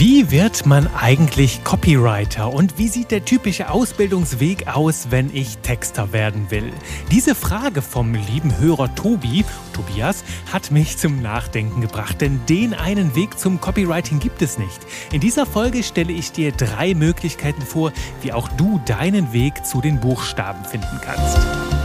Wie 0.00 0.30
wird 0.30 0.64
man 0.64 0.88
eigentlich 0.94 1.62
Copywriter 1.62 2.50
und 2.54 2.78
wie 2.78 2.88
sieht 2.88 3.10
der 3.10 3.26
typische 3.26 3.68
Ausbildungsweg 3.68 4.66
aus, 4.66 5.08
wenn 5.10 5.28
ich 5.36 5.58
Texter 5.58 6.14
werden 6.14 6.50
will? 6.50 6.72
Diese 7.10 7.34
Frage 7.34 7.82
vom 7.82 8.14
lieben 8.14 8.56
Hörer 8.56 8.94
Tobi, 8.94 9.44
Tobias, 9.74 10.24
hat 10.50 10.70
mich 10.70 10.96
zum 10.96 11.20
Nachdenken 11.20 11.82
gebracht, 11.82 12.22
denn 12.22 12.40
den 12.48 12.72
einen 12.72 13.14
Weg 13.14 13.38
zum 13.38 13.60
Copywriting 13.60 14.20
gibt 14.20 14.40
es 14.40 14.56
nicht. 14.56 14.80
In 15.12 15.20
dieser 15.20 15.44
Folge 15.44 15.82
stelle 15.82 16.14
ich 16.14 16.32
dir 16.32 16.52
drei 16.52 16.94
Möglichkeiten 16.94 17.60
vor, 17.60 17.92
wie 18.22 18.32
auch 18.32 18.48
du 18.48 18.80
deinen 18.86 19.34
Weg 19.34 19.66
zu 19.66 19.82
den 19.82 20.00
Buchstaben 20.00 20.64
finden 20.64 20.98
kannst. 21.04 21.79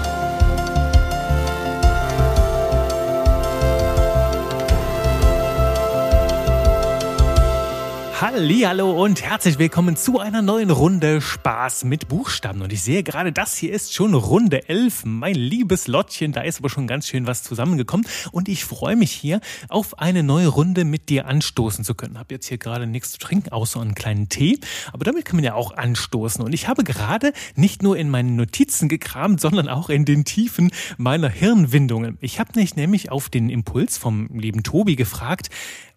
Hallo 8.38 9.02
und 9.02 9.22
herzlich 9.22 9.60
willkommen 9.60 9.96
zu 9.96 10.20
einer 10.20 10.42
neuen 10.42 10.70
Runde 10.70 11.22
Spaß 11.22 11.86
mit 11.86 12.10
Buchstaben. 12.10 12.62
Und 12.62 12.74
ich 12.74 12.84
sehe 12.84 13.02
gerade, 13.02 13.32
das 13.32 13.56
hier 13.56 13.72
ist 13.72 13.94
schon 13.94 14.14
Runde 14.14 14.68
11. 14.68 15.06
Mein 15.06 15.36
liebes 15.36 15.88
Lottchen, 15.88 16.34
da 16.34 16.42
ist 16.42 16.60
aber 16.60 16.70
schon 16.70 16.86
ganz 16.86 17.08
schön 17.08 17.28
was 17.28 17.44
zusammengekommen. 17.44 18.06
Und 18.34 18.50
ich 18.50 18.66
freue 18.66 18.98
mich 18.98 19.14
hier 19.14 19.40
auf 19.70 20.00
eine 20.00 20.22
neue 20.22 20.50
Runde 20.50 20.84
mit 20.84 21.08
dir 21.08 21.28
anstoßen 21.28 21.86
zu 21.86 21.96
können. 21.96 22.20
Hab 22.20 22.30
jetzt 22.30 22.48
hier 22.48 22.58
gerade 22.58 22.88
nichts 22.88 23.12
zu 23.12 23.20
trinken, 23.20 23.54
außer 23.54 23.80
einen 23.80 23.96
kleinen 23.96 24.28
Tee. 24.28 24.60
Aber 24.92 25.06
damit 25.06 25.24
kann 25.24 25.38
man 25.38 25.46
ja 25.46 25.54
auch 25.54 25.72
anstoßen. 25.72 26.44
Und 26.44 26.52
ich 26.52 26.68
habe 26.68 26.84
gerade 26.84 27.32
nicht 27.56 27.84
nur 27.84 27.96
in 27.96 28.10
meinen 28.10 28.36
Notizen 28.36 28.90
gekramt, 28.90 29.40
sondern 29.40 29.70
auch 29.70 29.88
in 29.88 30.04
den 30.04 30.26
Tiefen 30.26 30.72
meiner 30.98 31.30
Hirnwindungen. 31.30 32.18
Ich 32.20 32.42
habe 32.42 32.52
mich 32.60 32.76
nämlich 32.76 33.14
auf 33.14 33.30
den 33.30 33.50
Impuls 33.50 33.98
vom 33.98 34.28
lieben 34.34 34.62
Tobi 34.62 34.98
gefragt, 34.98 35.50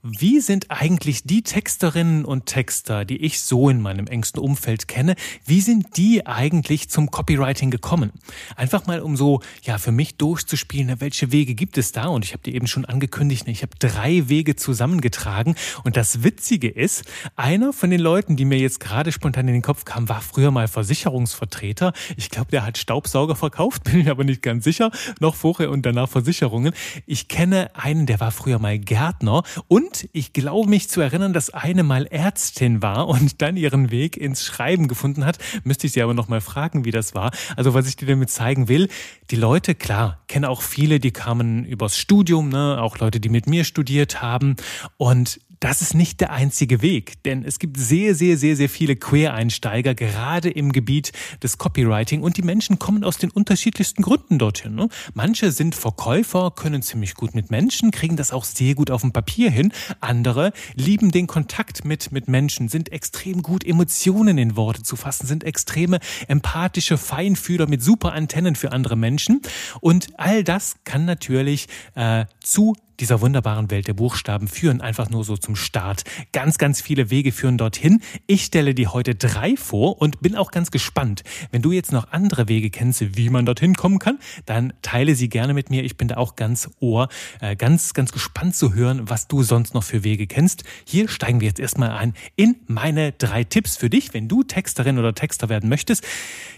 wie 0.02 0.40
sind 0.40 0.70
eigentlich 0.70 1.24
die 1.24 1.42
Texterinnen 1.42 2.24
und 2.28 2.46
Texter, 2.46 3.04
die 3.04 3.16
ich 3.16 3.40
so 3.40 3.68
in 3.68 3.80
meinem 3.80 4.06
engsten 4.06 4.40
Umfeld 4.40 4.86
kenne, 4.86 5.16
wie 5.44 5.60
sind 5.60 5.96
die 5.96 6.24
eigentlich 6.26 6.88
zum 6.88 7.10
Copywriting 7.10 7.70
gekommen? 7.70 8.12
Einfach 8.54 8.86
mal, 8.86 9.00
um 9.00 9.16
so, 9.16 9.40
ja, 9.62 9.78
für 9.78 9.90
mich 9.90 10.16
durchzuspielen, 10.16 11.00
welche 11.00 11.32
Wege 11.32 11.56
gibt 11.56 11.78
es 11.78 11.90
da? 11.90 12.06
Und 12.06 12.24
ich 12.24 12.32
habe 12.32 12.42
dir 12.44 12.54
eben 12.54 12.68
schon 12.68 12.84
angekündigt, 12.84 13.48
ich 13.48 13.62
habe 13.62 13.72
drei 13.80 14.28
Wege 14.28 14.54
zusammengetragen. 14.54 15.56
Und 15.82 15.96
das 15.96 16.22
Witzige 16.22 16.68
ist, 16.68 17.04
einer 17.34 17.72
von 17.72 17.90
den 17.90 18.00
Leuten, 18.00 18.36
die 18.36 18.44
mir 18.44 18.58
jetzt 18.58 18.78
gerade 18.78 19.10
spontan 19.10 19.48
in 19.48 19.54
den 19.54 19.62
Kopf 19.62 19.84
kam, 19.84 20.08
war 20.08 20.20
früher 20.20 20.52
mal 20.52 20.68
Versicherungsvertreter. 20.68 21.92
Ich 22.16 22.30
glaube, 22.30 22.52
der 22.52 22.64
hat 22.64 22.78
Staubsauger 22.78 23.34
verkauft, 23.34 23.84
bin 23.90 24.00
ich 24.00 24.10
aber 24.10 24.22
nicht 24.22 24.42
ganz 24.42 24.62
sicher. 24.62 24.92
Noch 25.18 25.34
vorher 25.34 25.70
und 25.70 25.84
danach 25.84 26.08
Versicherungen. 26.08 26.72
Ich 27.06 27.26
kenne 27.26 27.70
einen, 27.74 28.06
der 28.06 28.20
war 28.20 28.30
früher 28.30 28.60
mal 28.60 28.78
Gärtner 28.78 29.42
und 29.66 29.88
und 29.88 30.08
ich 30.12 30.32
glaube 30.32 30.68
mich 30.68 30.90
zu 30.90 31.00
erinnern, 31.00 31.32
dass 31.32 31.50
eine 31.50 31.82
mal 31.82 32.06
Ärztin 32.18 32.82
war 32.82 33.06
und 33.08 33.40
dann 33.40 33.56
ihren 33.56 33.92
Weg 33.92 34.16
ins 34.16 34.44
Schreiben 34.44 34.88
gefunden 34.88 35.24
hat. 35.24 35.38
Müsste 35.62 35.86
ich 35.86 35.92
sie 35.92 36.02
aber 36.02 36.14
noch 36.14 36.26
mal 36.26 36.40
fragen, 36.40 36.84
wie 36.84 36.90
das 36.90 37.14
war. 37.14 37.30
Also 37.56 37.74
was 37.74 37.88
ich 37.88 37.94
dir 37.94 38.08
damit 38.08 38.28
zeigen 38.28 38.68
will, 38.68 38.88
die 39.30 39.36
Leute, 39.36 39.76
klar, 39.76 40.18
kenne 40.26 40.50
auch 40.50 40.62
viele, 40.62 40.98
die 40.98 41.12
kamen 41.12 41.64
übers 41.64 41.96
Studium, 41.96 42.48
ne? 42.48 42.82
auch 42.82 42.98
Leute, 42.98 43.20
die 43.20 43.28
mit 43.28 43.46
mir 43.46 43.62
studiert 43.62 44.20
haben. 44.20 44.56
Und 44.96 45.40
das 45.60 45.82
ist 45.82 45.94
nicht 45.94 46.20
der 46.20 46.32
einzige 46.32 46.82
Weg, 46.82 47.22
denn 47.24 47.44
es 47.44 47.58
gibt 47.58 47.76
sehr, 47.78 48.14
sehr, 48.14 48.36
sehr, 48.36 48.56
sehr 48.56 48.68
viele 48.68 48.96
Quereinsteiger, 48.96 49.94
gerade 49.94 50.50
im 50.50 50.72
Gebiet 50.72 51.12
des 51.42 51.58
Copywriting 51.58 52.22
und 52.22 52.36
die 52.36 52.42
Menschen 52.42 52.78
kommen 52.78 53.04
aus 53.04 53.18
den 53.18 53.30
unterschiedlichsten 53.30 54.02
Gründen 54.02 54.38
dorthin. 54.38 54.74
Ne? 54.74 54.88
Manche 55.14 55.50
sind 55.50 55.74
Verkäufer, 55.74 56.52
können 56.54 56.82
ziemlich 56.82 57.14
gut 57.14 57.34
mit 57.34 57.50
Menschen, 57.50 57.90
kriegen 57.90 58.16
das 58.16 58.32
auch 58.32 58.44
sehr 58.44 58.74
gut 58.74 58.90
auf 58.90 59.00
dem 59.00 59.12
Papier 59.12 59.50
hin. 59.50 59.72
Andere 60.00 60.52
lieben 60.74 61.10
den 61.10 61.26
Kontakt 61.26 61.84
mit, 61.84 62.12
mit 62.12 62.28
Menschen, 62.28 62.68
sind 62.68 62.92
extrem 62.92 63.42
gut, 63.42 63.64
Emotionen 63.64 64.38
in 64.38 64.56
Worte 64.56 64.82
zu 64.82 64.96
fassen, 64.96 65.26
sind 65.26 65.44
extreme 65.44 65.98
empathische 66.28 66.98
Feinfühler 66.98 67.66
mit 67.66 67.82
super 67.82 68.12
Antennen 68.12 68.54
für 68.54 68.72
andere 68.72 68.96
Menschen. 68.96 69.40
Und 69.80 70.08
all 70.18 70.44
das 70.44 70.76
kann 70.84 71.04
natürlich 71.04 71.66
äh, 71.94 72.26
zu 72.40 72.74
dieser 73.00 73.20
wunderbaren 73.20 73.70
Welt 73.70 73.86
der 73.86 73.94
Buchstaben 73.94 74.48
führen, 74.48 74.80
einfach 74.80 75.10
nur 75.10 75.24
so 75.24 75.36
zum 75.36 75.56
Start. 75.56 76.04
Ganz, 76.32 76.58
ganz 76.58 76.80
viele 76.80 77.10
Wege 77.10 77.32
führen 77.32 77.58
dorthin. 77.58 78.02
Ich 78.26 78.44
stelle 78.44 78.74
dir 78.74 78.92
heute 78.92 79.14
drei 79.14 79.56
vor 79.56 80.00
und 80.00 80.20
bin 80.20 80.36
auch 80.36 80.50
ganz 80.50 80.70
gespannt. 80.70 81.22
Wenn 81.50 81.62
du 81.62 81.72
jetzt 81.72 81.92
noch 81.92 82.12
andere 82.12 82.48
Wege 82.48 82.70
kennst, 82.70 83.16
wie 83.16 83.30
man 83.30 83.46
dorthin 83.46 83.74
kommen 83.74 83.98
kann, 83.98 84.18
dann 84.46 84.72
teile 84.82 85.14
sie 85.14 85.28
gerne 85.28 85.54
mit 85.54 85.70
mir. 85.70 85.84
Ich 85.84 85.96
bin 85.96 86.08
da 86.08 86.16
auch 86.16 86.36
ganz 86.36 86.70
ohr, 86.80 87.08
äh, 87.40 87.56
ganz, 87.56 87.94
ganz 87.94 88.12
gespannt 88.12 88.56
zu 88.56 88.74
hören, 88.74 89.08
was 89.08 89.28
du 89.28 89.42
sonst 89.42 89.74
noch 89.74 89.84
für 89.84 90.04
Wege 90.04 90.26
kennst. 90.26 90.64
Hier 90.84 91.08
steigen 91.08 91.40
wir 91.40 91.48
jetzt 91.48 91.60
erstmal 91.60 91.90
ein 91.90 92.14
in 92.36 92.56
meine 92.66 93.12
drei 93.12 93.44
Tipps 93.44 93.76
für 93.76 93.90
dich, 93.90 94.14
wenn 94.14 94.28
du 94.28 94.42
Texterin 94.42 94.98
oder 94.98 95.14
Texter 95.14 95.48
werden 95.48 95.68
möchtest. 95.68 96.04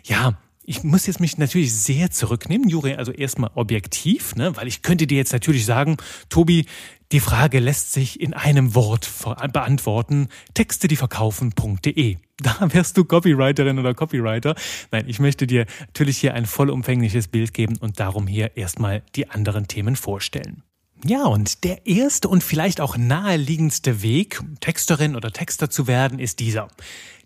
Ja, 0.05 0.39
ich 0.70 0.84
muss 0.84 1.06
jetzt 1.08 1.19
mich 1.19 1.36
natürlich 1.36 1.75
sehr 1.75 2.12
zurücknehmen, 2.12 2.69
Juri, 2.69 2.94
also 2.94 3.10
erstmal 3.10 3.50
objektiv, 3.56 4.36
ne, 4.36 4.56
weil 4.56 4.69
ich 4.69 4.82
könnte 4.82 5.08
dir 5.08 5.19
jetzt 5.19 5.32
natürlich 5.32 5.66
sagen, 5.66 5.97
Tobi, 6.28 6.64
die 7.10 7.19
Frage 7.19 7.58
lässt 7.58 7.92
sich 7.92 8.20
in 8.20 8.34
einem 8.34 8.76
Wort 8.76 9.10
beantworten. 9.53 10.28
Texte, 10.54 10.86
die 10.86 10.94
verkaufen.de. 10.97 12.16
Da 12.42 12.72
wärst 12.72 12.97
du 12.97 13.04
Copywriterin 13.04 13.78
oder 13.78 13.92
Copywriter. 13.92 14.54
Nein, 14.92 15.04
ich 15.08 15.19
möchte 15.19 15.47
dir 15.47 15.66
natürlich 15.81 16.16
hier 16.16 16.32
ein 16.32 16.47
vollumfängliches 16.47 17.28
Bild 17.28 17.52
geben 17.52 17.76
und 17.78 18.00
darum 18.00 18.26
hier 18.26 18.56
erstmal 18.56 19.02
die 19.14 19.28
anderen 19.28 19.69
Themen 19.69 19.94
vorstellen. 19.94 20.62
Ja, 21.04 21.25
und 21.25 21.64
der 21.64 21.87
erste 21.87 22.28
und 22.28 22.42
vielleicht 22.42 22.81
auch 22.81 22.97
naheliegendste 22.97 24.02
Weg, 24.02 24.41
Texterin 24.60 25.16
oder 25.16 25.32
Texter 25.32 25.69
zu 25.69 25.87
werden, 25.87 26.19
ist 26.19 26.38
dieser. 26.38 26.69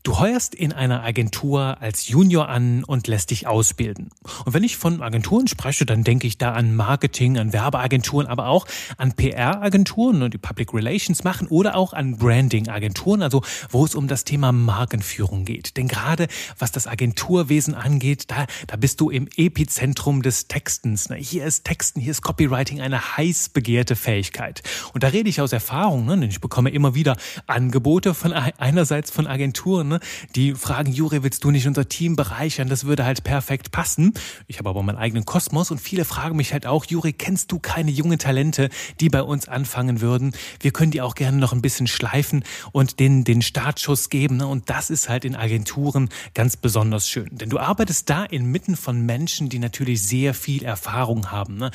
Du 0.05 0.19
heuerst 0.19 0.55
in 0.55 0.75
einer 0.75 1.03
Agentur 1.03 1.79
als 1.81 2.09
Junior 2.09 2.51
an 2.51 2.85
und 2.85 3.07
lässt 3.07 3.31
dich 3.31 3.47
ausbilden. 3.47 4.11
Und 4.45 4.53
wenn 4.53 4.63
ich 4.63 4.77
von 4.77 5.01
Agenturen 5.01 5.49
spreche, 5.49 5.87
dann 5.87 6.05
denke 6.05 6.27
ich 6.27 6.37
da 6.37 6.53
an 6.53 6.77
Marketing, 6.77 7.39
an 7.39 7.55
Werbeagenturen, 7.55 8.27
aber 8.27 8.49
auch 8.49 8.67
an 8.99 9.15
PR-Agenturen, 9.15 10.31
die 10.31 10.37
Public 10.37 10.75
Relations 10.75 11.25
machen 11.25 11.49
oder 11.49 11.75
auch 11.75 11.95
an 11.95 12.19
Branding-Agenturen, 12.19 13.23
also 13.23 13.41
wo 13.71 13.87
es 13.87 13.95
um 13.95 14.07
das 14.07 14.25
Thema 14.25 14.53
Markenführung 14.53 15.47
geht. 15.47 15.79
Denn 15.79 15.89
gerade 15.89 16.29
was 16.59 16.71
das 16.71 16.87
Agenturwesen 16.87 17.75
angeht, 17.75 18.25
da, 18.31 18.45
da 18.67 18.77
bist 18.77 19.01
du 19.01 19.09
im 19.09 19.27
Epizentrum 19.37 20.21
des 20.21 20.49
Textens. 20.49 21.09
Hier 21.17 21.47
ist 21.47 21.65
Texten, 21.65 21.99
hier 21.99 22.11
ist 22.11 22.21
Copywriting 22.21 22.83
eine 22.83 23.17
heiß 23.17 23.49
begehrte 23.49 23.97
Fähigkeit. 23.97 24.63
Und 24.93 25.03
da 25.03 25.09
rede 25.09 25.31
ich 25.31 25.41
aus 25.41 25.55
Erfahrung, 25.55 26.05
ne? 26.05 26.19
denn 26.19 26.29
ich 26.29 26.43
bekomme 26.43 26.69
immer 26.69 26.95
wieder 26.95 27.17
Angebote 27.47 28.13
von 28.13 28.35
einerseits 28.35 29.11
von 29.11 29.27
Agenturen, 29.27 29.94
ne, 29.95 30.01
die 30.35 30.55
fragen, 30.55 30.93
Juri, 30.93 31.23
willst 31.23 31.45
du 31.45 31.51
nicht 31.51 31.67
unser 31.67 31.89
Team 31.89 32.17
bereichern? 32.17 32.69
Das 32.69 32.85
würde 32.85 33.05
halt 33.05 33.25
perfekt 33.25 33.71
passen. 33.71 34.13
Ich 34.47 34.59
habe 34.59 34.69
aber 34.69 34.83
meinen 34.83 34.99
eigenen 34.99 35.25
Kosmos 35.25 35.71
und 35.71 35.81
viele 35.81 36.05
fragen 36.05 36.37
mich 36.37 36.53
halt 36.53 36.67
auch, 36.67 36.85
Juri, 36.85 37.13
kennst 37.13 37.53
du 37.53 37.59
keine 37.59 37.91
jungen 37.91 38.19
Talente, 38.19 38.69
die 39.01 39.09
bei 39.09 39.23
uns 39.23 39.49
anfangen 39.49 40.01
würden? 40.01 40.33
Wir 40.61 40.73
können 40.73 40.91
die 40.91 41.01
auch 41.01 41.15
gerne 41.15 41.39
noch 41.39 41.53
ein 41.53 41.63
bisschen 41.63 41.87
schleifen 41.87 42.45
und 42.73 43.01
denen 43.01 43.25
den 43.25 43.43
Startschuss 43.43 44.11
geben. 44.11 44.39
Ne? 44.39 44.47
Und 44.47 44.71
das 44.71 44.91
ist 44.91 45.09
halt 45.09 45.25
in 45.25 45.37
Agenturen 45.37 46.09
ganz 46.35 46.57
besonders 46.57 47.09
schön. 47.09 47.29
Denn 47.33 47.51
du 47.51 47.59
arbeitest 47.59 48.11
da 48.11 48.25
inmitten 48.25 48.77
von 48.77 49.01
Menschen, 49.05 49.49
die 49.49 49.59
natürlich 49.59 50.03
sehr 50.03 50.35
viel 50.35 50.65
Erfahrung 50.65 51.31
haben. 51.31 51.57
Ne? 51.57 51.71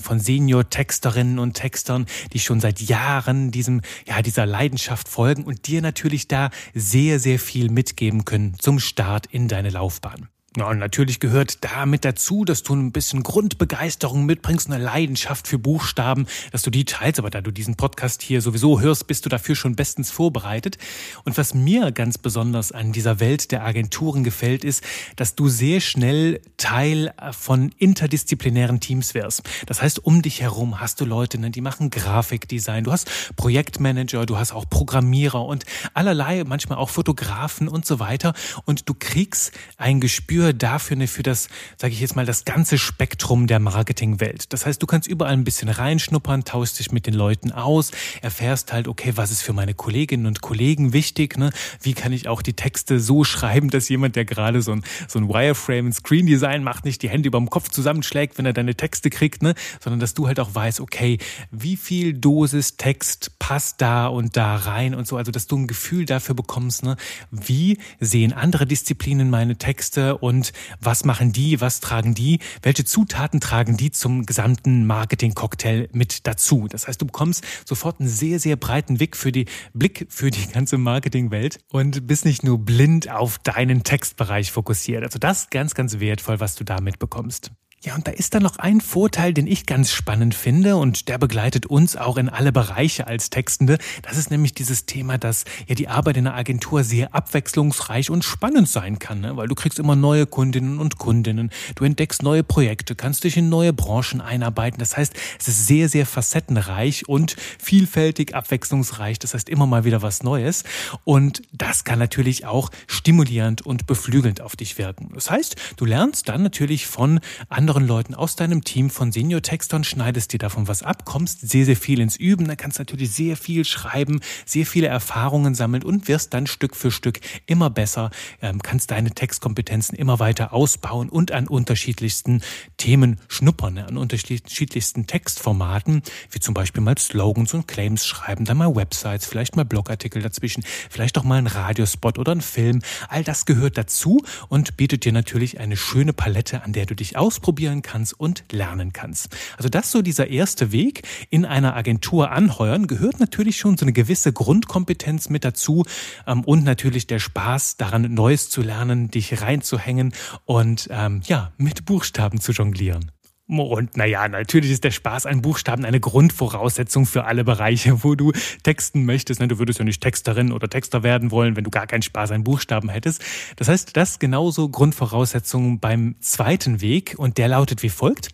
Von 0.00 0.20
Senior-Texterinnen 0.20 1.38
und 1.38 1.54
Textern, 1.54 2.06
die 2.32 2.38
schon 2.38 2.60
seit 2.60 2.80
Jahren 2.80 3.50
diesem, 3.50 3.82
ja, 4.06 4.22
dieser 4.22 4.46
Leidenschaft 4.46 5.08
folgen 5.08 5.44
und 5.44 5.66
dir 5.66 5.82
natürlich 5.82 6.28
da 6.28 6.50
sehr, 6.74 7.18
sehr 7.20 7.38
viel 7.38 7.57
viel 7.58 7.70
mitgeben 7.72 8.24
können 8.24 8.54
zum 8.60 8.78
Start 8.78 9.26
in 9.26 9.48
deine 9.48 9.70
Laufbahn. 9.70 10.28
Ja, 10.58 10.70
und 10.70 10.78
natürlich 10.78 11.20
gehört 11.20 11.58
damit 11.60 12.04
dazu, 12.04 12.44
dass 12.44 12.64
du 12.64 12.74
ein 12.74 12.90
bisschen 12.90 13.22
Grundbegeisterung 13.22 14.26
mitbringst, 14.26 14.68
eine 14.68 14.82
Leidenschaft 14.82 15.46
für 15.46 15.56
Buchstaben, 15.56 16.26
dass 16.50 16.62
du 16.62 16.70
die 16.70 16.84
teilst. 16.84 17.20
Aber 17.20 17.30
da 17.30 17.40
du 17.40 17.52
diesen 17.52 17.76
Podcast 17.76 18.22
hier 18.22 18.42
sowieso 18.42 18.80
hörst, 18.80 19.06
bist 19.06 19.24
du 19.24 19.28
dafür 19.28 19.54
schon 19.54 19.76
bestens 19.76 20.10
vorbereitet. 20.10 20.76
Und 21.22 21.38
was 21.38 21.54
mir 21.54 21.92
ganz 21.92 22.18
besonders 22.18 22.72
an 22.72 22.90
dieser 22.90 23.20
Welt 23.20 23.52
der 23.52 23.64
Agenturen 23.64 24.24
gefällt, 24.24 24.64
ist, 24.64 24.82
dass 25.14 25.36
du 25.36 25.48
sehr 25.48 25.78
schnell 25.78 26.40
Teil 26.56 27.14
von 27.30 27.70
interdisziplinären 27.78 28.80
Teams 28.80 29.14
wärst. 29.14 29.42
Das 29.66 29.80
heißt, 29.80 30.04
um 30.04 30.22
dich 30.22 30.40
herum 30.40 30.80
hast 30.80 31.00
du 31.00 31.04
Leute, 31.04 31.38
ne, 31.38 31.52
die 31.52 31.60
machen 31.60 31.90
Grafikdesign, 31.90 32.82
du 32.82 32.90
hast 32.90 33.08
Projektmanager, 33.36 34.26
du 34.26 34.36
hast 34.38 34.50
auch 34.50 34.68
Programmierer 34.68 35.44
und 35.44 35.64
allerlei, 35.94 36.42
manchmal 36.42 36.78
auch 36.78 36.90
Fotografen 36.90 37.68
und 37.68 37.86
so 37.86 38.00
weiter. 38.00 38.32
Und 38.64 38.88
du 38.88 38.94
kriegst 38.98 39.52
ein 39.76 40.00
Gespür 40.00 40.47
Gespür 40.48 40.52
dafür, 40.52 40.96
ne, 40.96 41.06
für 41.06 41.22
das, 41.22 41.48
sage 41.76 41.92
ich 41.92 42.00
jetzt 42.00 42.16
mal, 42.16 42.24
das 42.24 42.44
ganze 42.44 42.78
Spektrum 42.78 43.46
der 43.46 43.58
Marketingwelt. 43.58 44.52
Das 44.52 44.64
heißt, 44.66 44.82
du 44.82 44.86
kannst 44.86 45.08
überall 45.08 45.32
ein 45.32 45.44
bisschen 45.44 45.68
reinschnuppern, 45.68 46.44
tauschst 46.44 46.78
dich 46.78 46.92
mit 46.92 47.06
den 47.06 47.14
Leuten 47.14 47.52
aus, 47.52 47.90
erfährst 48.22 48.72
halt, 48.72 48.88
okay, 48.88 49.12
was 49.16 49.30
ist 49.30 49.42
für 49.42 49.52
meine 49.52 49.74
Kolleginnen 49.74 50.26
und 50.26 50.40
Kollegen 50.40 50.92
wichtig, 50.92 51.36
ne? 51.36 51.50
Wie 51.82 51.92
kann 51.92 52.12
ich 52.12 52.28
auch 52.28 52.42
die 52.42 52.54
Texte 52.54 53.00
so 53.00 53.24
schreiben, 53.28 53.70
dass 53.70 53.88
jemand, 53.88 54.16
der 54.16 54.24
gerade 54.24 54.62
so 54.62 54.72
ein, 54.72 54.84
so 55.06 55.18
ein 55.18 55.28
Wireframe, 55.28 55.88
ein 55.88 55.92
Screen 55.92 56.26
Design 56.26 56.62
macht, 56.62 56.84
nicht 56.84 57.02
die 57.02 57.10
Hände 57.10 57.28
über 57.28 57.38
dem 57.38 57.50
Kopf 57.50 57.68
zusammenschlägt, 57.68 58.38
wenn 58.38 58.46
er 58.46 58.52
deine 58.52 58.74
Texte 58.74 59.10
kriegt, 59.10 59.42
ne? 59.42 59.54
Sondern 59.80 60.00
dass 60.00 60.14
du 60.14 60.26
halt 60.26 60.40
auch 60.40 60.54
weißt, 60.54 60.80
okay, 60.80 61.18
wie 61.50 61.76
viel 61.76 62.14
Dosis 62.14 62.76
Text 62.76 63.37
passt 63.48 63.80
da 63.80 64.08
und 64.08 64.36
da 64.36 64.56
rein 64.56 64.94
und 64.94 65.06
so. 65.06 65.16
Also, 65.16 65.32
dass 65.32 65.46
du 65.46 65.56
ein 65.56 65.66
Gefühl 65.66 66.04
dafür 66.04 66.34
bekommst, 66.34 66.82
ne, 66.82 66.96
wie 67.30 67.78
sehen 67.98 68.34
andere 68.34 68.66
Disziplinen 68.66 69.30
meine 69.30 69.56
Texte 69.56 70.18
und 70.18 70.52
was 70.82 71.06
machen 71.06 71.32
die, 71.32 71.58
was 71.58 71.80
tragen 71.80 72.12
die, 72.12 72.40
welche 72.60 72.84
Zutaten 72.84 73.40
tragen 73.40 73.78
die 73.78 73.90
zum 73.90 74.26
gesamten 74.26 74.86
Marketing-Cocktail 74.86 75.88
mit 75.92 76.26
dazu. 76.26 76.68
Das 76.68 76.88
heißt, 76.88 77.00
du 77.00 77.06
bekommst 77.06 77.42
sofort 77.64 78.00
einen 78.00 78.10
sehr, 78.10 78.38
sehr 78.38 78.56
breiten 78.56 78.98
Blick 78.98 79.16
für 79.16 79.32
die, 79.32 79.46
Blick 79.72 80.08
für 80.10 80.30
die 80.30 80.46
ganze 80.48 80.76
Marketingwelt 80.76 81.58
und 81.72 82.06
bist 82.06 82.26
nicht 82.26 82.44
nur 82.44 82.58
blind 82.58 83.10
auf 83.10 83.38
deinen 83.38 83.82
Textbereich 83.82 84.52
fokussiert. 84.52 85.02
Also 85.04 85.18
das 85.18 85.44
ist 85.44 85.50
ganz, 85.50 85.74
ganz 85.74 86.00
wertvoll, 86.00 86.38
was 86.38 86.54
du 86.54 86.64
da 86.64 86.82
mitbekommst. 86.82 87.50
Ja, 87.84 87.94
und 87.94 88.08
da 88.08 88.10
ist 88.10 88.34
dann 88.34 88.42
noch 88.42 88.56
ein 88.56 88.80
Vorteil, 88.80 89.32
den 89.32 89.46
ich 89.46 89.64
ganz 89.64 89.92
spannend 89.92 90.34
finde 90.34 90.74
und 90.74 91.06
der 91.06 91.16
begleitet 91.16 91.66
uns 91.66 91.94
auch 91.96 92.16
in 92.16 92.28
alle 92.28 92.50
Bereiche 92.50 93.06
als 93.06 93.30
Textende. 93.30 93.78
Das 94.02 94.16
ist 94.16 94.32
nämlich 94.32 94.52
dieses 94.52 94.84
Thema, 94.84 95.16
dass 95.16 95.44
ja 95.68 95.76
die 95.76 95.86
Arbeit 95.86 96.16
in 96.16 96.26
einer 96.26 96.36
Agentur 96.36 96.82
sehr 96.82 97.14
abwechslungsreich 97.14 98.10
und 98.10 98.24
spannend 98.24 98.68
sein 98.68 98.98
kann, 98.98 99.20
ne? 99.20 99.36
weil 99.36 99.46
du 99.46 99.54
kriegst 99.54 99.78
immer 99.78 99.94
neue 99.94 100.26
Kundinnen 100.26 100.80
und 100.80 100.98
Kundinnen, 100.98 101.50
du 101.76 101.84
entdeckst 101.84 102.24
neue 102.24 102.42
Projekte, 102.42 102.96
kannst 102.96 103.22
dich 103.22 103.36
in 103.36 103.48
neue 103.48 103.72
Branchen 103.72 104.20
einarbeiten. 104.20 104.80
Das 104.80 104.96
heißt, 104.96 105.14
es 105.38 105.46
ist 105.46 105.68
sehr, 105.68 105.88
sehr 105.88 106.04
facettenreich 106.04 107.08
und 107.08 107.36
vielfältig 107.60 108.34
abwechslungsreich. 108.34 109.20
Das 109.20 109.34
heißt, 109.34 109.48
immer 109.48 109.68
mal 109.68 109.84
wieder 109.84 110.02
was 110.02 110.24
Neues. 110.24 110.64
Und 111.04 111.42
das 111.52 111.84
kann 111.84 112.00
natürlich 112.00 112.44
auch 112.44 112.70
stimulierend 112.88 113.62
und 113.62 113.86
beflügelnd 113.86 114.40
auf 114.40 114.56
dich 114.56 114.78
wirken. 114.78 115.10
Das 115.14 115.30
heißt, 115.30 115.54
du 115.76 115.84
lernst 115.84 116.28
dann 116.28 116.42
natürlich 116.42 116.88
von 116.88 117.20
anderen 117.48 117.67
anderen 117.68 117.86
Leuten 117.86 118.14
aus 118.14 118.34
deinem 118.34 118.64
Team 118.64 118.88
von 118.88 119.12
Senior-Textern, 119.12 119.84
schneidest 119.84 120.32
dir 120.32 120.38
davon 120.38 120.68
was 120.68 120.82
ab, 120.82 121.04
kommst 121.04 121.46
sehr, 121.46 121.66
sehr 121.66 121.76
viel 121.76 122.00
ins 122.00 122.16
Üben, 122.16 122.48
dann 122.48 122.56
kannst 122.56 122.78
natürlich 122.78 123.10
sehr 123.10 123.36
viel 123.36 123.66
schreiben, 123.66 124.20
sehr 124.46 124.64
viele 124.64 124.86
Erfahrungen 124.86 125.54
sammeln 125.54 125.82
und 125.82 126.08
wirst 126.08 126.32
dann 126.32 126.46
Stück 126.46 126.74
für 126.74 126.90
Stück 126.90 127.20
immer 127.44 127.68
besser, 127.68 128.10
ähm, 128.40 128.62
kannst 128.62 128.90
deine 128.90 129.10
Textkompetenzen 129.10 129.98
immer 129.98 130.18
weiter 130.18 130.54
ausbauen 130.54 131.10
und 131.10 131.30
an 131.30 131.46
unterschiedlichsten 131.46 132.40
Themen 132.78 133.20
schnuppern, 133.28 133.74
ne, 133.74 133.86
an 133.86 133.98
unterschiedlichsten 133.98 135.06
Textformaten, 135.06 136.00
wie 136.30 136.40
zum 136.40 136.54
Beispiel 136.54 136.82
mal 136.82 136.96
Slogans 136.96 137.52
und 137.52 137.68
Claims 137.68 138.06
schreiben, 138.06 138.46
dann 138.46 138.56
mal 138.56 138.74
Websites, 138.74 139.26
vielleicht 139.26 139.56
mal 139.56 139.66
Blogartikel 139.66 140.22
dazwischen, 140.22 140.64
vielleicht 140.88 141.18
auch 141.18 141.24
mal 141.24 141.36
ein 141.36 141.46
Radiospot 141.46 142.18
oder 142.18 142.32
ein 142.32 142.40
Film. 142.40 142.80
All 143.10 143.24
das 143.24 143.44
gehört 143.44 143.76
dazu 143.76 144.22
und 144.48 144.78
bietet 144.78 145.04
dir 145.04 145.12
natürlich 145.12 145.60
eine 145.60 145.76
schöne 145.76 146.14
Palette, 146.14 146.62
an 146.64 146.72
der 146.72 146.86
du 146.86 146.94
dich 146.94 147.18
ausprobierst 147.18 147.57
ausprobieren 147.58 147.82
kannst 147.82 148.18
und 148.18 148.44
lernen 148.52 148.92
kannst. 148.92 149.36
Also 149.56 149.68
das 149.68 149.90
so 149.90 150.00
dieser 150.00 150.28
erste 150.28 150.70
Weg 150.70 151.02
in 151.28 151.44
einer 151.44 151.74
Agentur 151.74 152.30
anheuern 152.30 152.86
gehört 152.86 153.18
natürlich 153.18 153.56
schon 153.56 153.76
so 153.76 153.84
eine 153.84 153.92
gewisse 153.92 154.32
Grundkompetenz 154.32 155.28
mit 155.28 155.44
dazu 155.44 155.84
ähm, 156.26 156.44
und 156.44 156.62
natürlich 156.62 157.08
der 157.08 157.18
Spaß 157.18 157.76
daran 157.76 158.14
Neues 158.14 158.48
zu 158.48 158.62
lernen, 158.62 159.10
dich 159.10 159.42
reinzuhängen 159.42 160.12
und 160.44 160.88
ähm, 160.92 161.20
ja 161.24 161.50
mit 161.56 161.84
Buchstaben 161.84 162.40
zu 162.40 162.52
jonglieren. 162.52 163.10
Und 163.48 163.96
naja, 163.96 164.28
natürlich 164.28 164.70
ist 164.70 164.84
der 164.84 164.90
Spaß 164.90 165.24
an 165.24 165.40
Buchstaben 165.40 165.86
eine 165.86 166.00
Grundvoraussetzung 166.00 167.06
für 167.06 167.24
alle 167.24 167.44
Bereiche, 167.44 168.04
wo 168.04 168.14
du 168.14 168.32
texten 168.62 169.06
möchtest. 169.06 169.40
Ne, 169.40 169.48
du 169.48 169.58
würdest 169.58 169.78
ja 169.78 169.86
nicht 169.86 170.02
Texterin 170.02 170.52
oder 170.52 170.68
Texter 170.68 171.02
werden 171.02 171.30
wollen, 171.30 171.56
wenn 171.56 171.64
du 171.64 171.70
gar 171.70 171.86
keinen 171.86 172.02
Spaß 172.02 172.32
an 172.32 172.44
Buchstaben 172.44 172.90
hättest. 172.90 173.24
Das 173.56 173.68
heißt, 173.68 173.96
das 173.96 174.18
genauso 174.18 174.68
Grundvoraussetzung 174.68 175.80
beim 175.80 176.16
zweiten 176.20 176.82
Weg 176.82 177.14
und 177.16 177.38
der 177.38 177.48
lautet 177.48 177.82
wie 177.82 177.88
folgt. 177.88 178.28